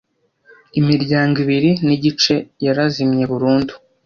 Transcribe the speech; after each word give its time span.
imiryango 0.79 1.35
ibiri 1.43 1.71
n 1.85 1.87
igice 1.95 2.35
yarazimye 2.65 3.23
burundu 3.31 3.73